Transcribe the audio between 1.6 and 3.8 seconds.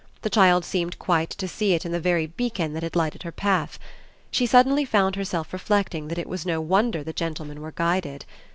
in it the very beacon that had lighted her path;